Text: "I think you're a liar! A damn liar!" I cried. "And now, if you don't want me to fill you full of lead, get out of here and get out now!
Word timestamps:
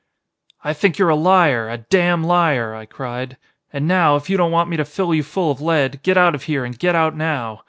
"I 0.63 0.73
think 0.73 0.97
you're 0.97 1.09
a 1.13 1.15
liar! 1.15 1.69
A 1.69 1.77
damn 1.77 2.23
liar!" 2.23 2.73
I 2.73 2.87
cried. 2.87 3.37
"And 3.71 3.87
now, 3.87 4.15
if 4.15 4.31
you 4.31 4.35
don't 4.35 4.49
want 4.51 4.67
me 4.71 4.77
to 4.77 4.83
fill 4.83 5.13
you 5.13 5.21
full 5.21 5.51
of 5.51 5.61
lead, 5.61 5.99
get 6.01 6.17
out 6.17 6.33
of 6.33 6.45
here 6.45 6.65
and 6.65 6.79
get 6.79 6.95
out 6.95 7.15
now! 7.15 7.59